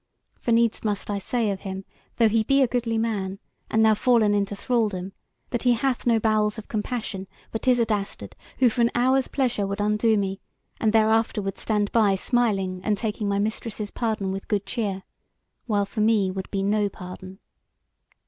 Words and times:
For 0.39 0.51
needs 0.51 0.83
must 0.83 1.11
I 1.11 1.19
say 1.19 1.51
of 1.51 1.59
him, 1.59 1.85
though 2.17 2.27
he 2.27 2.41
be 2.41 2.63
a 2.63 2.67
goodly 2.67 2.97
man, 2.97 3.37
and 3.69 3.83
now 3.83 3.93
fallen 3.93 4.33
into 4.33 4.55
thralldom, 4.55 5.11
that 5.51 5.61
he 5.61 5.73
hath 5.73 6.07
no 6.07 6.19
bowels 6.19 6.57
of 6.57 6.67
compassion; 6.67 7.27
but 7.51 7.67
is 7.67 7.77
a 7.77 7.85
dastard, 7.85 8.35
who 8.57 8.67
for 8.67 8.81
an 8.81 8.89
hour's 8.95 9.27
pleasure 9.27 9.67
would 9.67 9.79
undo 9.79 10.17
me, 10.17 10.39
and 10.79 10.91
thereafter 10.91 11.39
would 11.39 11.59
stand 11.59 11.91
by 11.91 12.15
smiling 12.15 12.81
and 12.83 12.97
taking 12.97 13.29
my 13.29 13.37
mistress's 13.37 13.91
pardon 13.91 14.31
with 14.31 14.47
good 14.47 14.65
cheer, 14.65 15.03
while 15.67 15.85
for 15.85 16.01
me 16.01 16.31
would 16.31 16.49
be 16.49 16.63
no 16.63 16.89
pardon. 16.89 17.37